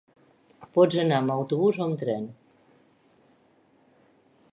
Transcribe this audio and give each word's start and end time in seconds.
Pots 0.77 0.95
anar 1.01 1.19
amb 1.23 1.33
autobús 1.33 1.79
o 1.81 1.85
amb 1.87 1.99
tren. 2.03 2.25